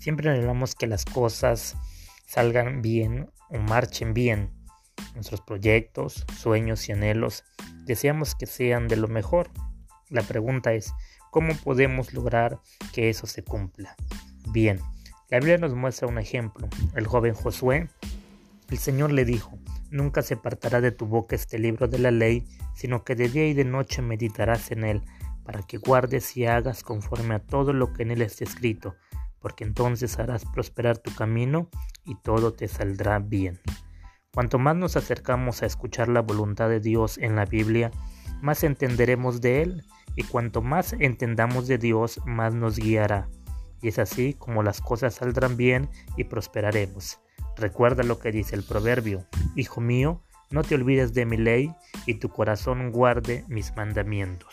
[0.00, 1.76] Siempre anhelamos que las cosas
[2.24, 4.50] salgan bien o marchen bien.
[5.14, 7.44] Nuestros proyectos, sueños y anhelos
[7.84, 9.50] deseamos que sean de lo mejor.
[10.08, 10.94] La pregunta es,
[11.30, 12.60] ¿cómo podemos lograr
[12.94, 13.94] que eso se cumpla?
[14.52, 14.80] Bien,
[15.28, 16.66] la Biblia nos muestra un ejemplo.
[16.96, 17.90] El joven Josué,
[18.70, 19.58] el Señor le dijo,
[19.90, 23.46] nunca se apartará de tu boca este libro de la ley, sino que de día
[23.48, 25.02] y de noche meditarás en él,
[25.44, 28.96] para que guardes y hagas conforme a todo lo que en él está escrito,
[29.40, 31.68] porque entonces harás prosperar tu camino
[32.04, 33.60] y todo te saldrá bien.
[34.32, 37.90] Cuanto más nos acercamos a escuchar la voluntad de Dios en la Biblia,
[38.40, 39.84] más entenderemos de Él,
[40.16, 43.28] y cuanto más entendamos de Dios, más nos guiará.
[43.82, 47.20] Y es así como las cosas saldrán bien y prosperaremos.
[47.56, 51.72] Recuerda lo que dice el proverbio, Hijo mío, no te olvides de mi ley,
[52.06, 54.52] y tu corazón guarde mis mandamientos.